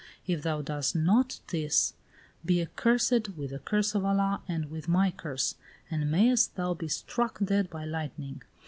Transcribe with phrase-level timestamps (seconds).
[0.25, 1.93] "If thou doest not this,
[2.43, 5.53] be accursed, with the curse of Allah, and with my curse!
[5.91, 8.41] And mayest thou be struck dead by lightning!